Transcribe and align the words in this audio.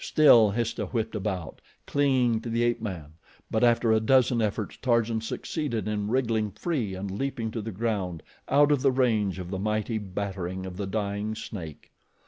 Still 0.03 0.49
Histah 0.49 0.87
whipped 0.87 1.13
about, 1.13 1.61
clinging 1.85 2.41
to 2.41 2.49
the 2.49 2.63
ape 2.63 2.81
man; 2.81 3.13
but 3.51 3.63
after 3.63 3.91
a 3.91 3.99
dozen 3.99 4.41
efforts 4.41 4.75
Tarzan 4.77 5.21
succeeded 5.21 5.87
in 5.87 6.07
wriggling 6.09 6.49
free 6.49 6.95
and 6.95 7.11
leaping 7.11 7.51
to 7.51 7.61
the 7.61 7.69
ground 7.71 8.23
out 8.49 8.71
of 8.71 8.83
range 8.97 9.37
of 9.37 9.51
the 9.51 9.59
mighty 9.59 9.99
battering 9.99 10.65
of 10.65 10.75
the 10.75 10.87
dying 10.87 11.35
snake. 11.35 11.91